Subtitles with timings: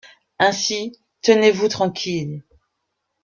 [0.39, 2.43] Ainsi, tenez-vous tranquille